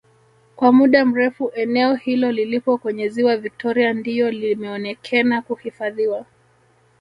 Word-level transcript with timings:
Kwa 0.55 0.71
muda 0.71 1.05
mrefu 1.05 1.51
eneo 1.55 1.95
hilo 1.95 2.31
lilipo 2.31 2.77
kwenye 2.77 3.09
Ziwa 3.09 3.37
Victoria 3.37 3.93
ndiyo 3.93 4.31
limeonekena 4.31 5.41
kuhifadhiwa 5.41 6.25